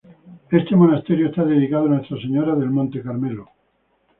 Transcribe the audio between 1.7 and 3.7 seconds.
a Nuestra Señora del Monte Carmelo.